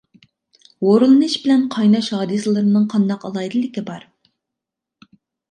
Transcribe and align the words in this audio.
ھورلىنىش 0.85 1.35
بىلىن 1.43 1.65
قايناش 1.75 2.09
ھادىسىلىرىنىڭ 2.15 2.89
قانداق 2.95 3.29
ئالاھىدىلىكى 3.31 3.85
بار؟ 3.93 4.09